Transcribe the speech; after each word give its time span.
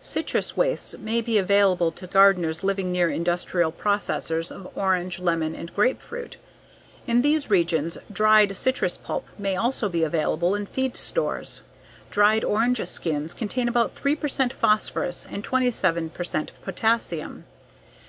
Citrus 0.00 0.56
wastes 0.56 0.98
may 0.98 1.20
be 1.20 1.38
available 1.38 1.92
to 1.92 2.08
gardeners 2.08 2.64
living 2.64 2.90
near 2.90 3.08
industrial 3.08 3.70
processors 3.70 4.50
of 4.50 4.68
orange, 4.76 5.20
lemon, 5.20 5.54
and 5.54 5.72
grapefruit. 5.76 6.36
In 7.06 7.22
those 7.22 7.50
regions, 7.50 7.96
dried 8.10 8.56
citrus 8.56 8.96
pulp 8.96 9.28
may 9.38 9.54
also 9.54 9.88
be 9.88 10.02
available 10.02 10.56
in 10.56 10.66
feed 10.66 10.96
stores. 10.96 11.62
Dried 12.10 12.42
orange 12.42 12.84
skins 12.84 13.32
contain 13.32 13.68
about 13.68 13.94
3 13.94 14.16
percent 14.16 14.52
phosphorus 14.52 15.24
and 15.30 15.44
27 15.44 16.10
percent 16.10 16.50
potassium. 16.64 17.44